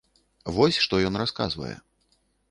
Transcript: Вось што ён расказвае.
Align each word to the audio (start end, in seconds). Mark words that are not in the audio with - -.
Вось 0.55 0.79
што 0.85 0.99
ён 1.09 1.19
расказвае. 1.23 1.73